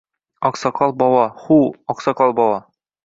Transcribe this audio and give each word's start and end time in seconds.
Oqsoqol 0.47 0.95
bovo, 1.03 1.21
huv, 1.43 1.69
Oqsoqol 1.95 2.35
bovo 2.41 2.59